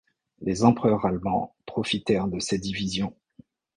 [0.39, 3.13] Les empereurs allemands profitèrent de ces divisions.